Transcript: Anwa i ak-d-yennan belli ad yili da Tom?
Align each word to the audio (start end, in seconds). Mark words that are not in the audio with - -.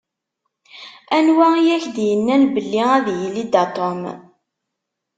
Anwa 1.17 1.47
i 1.57 1.67
ak-d-yennan 1.77 2.43
belli 2.53 2.81
ad 2.95 3.07
yili 3.21 3.45
da 3.53 3.63
Tom? 3.75 4.01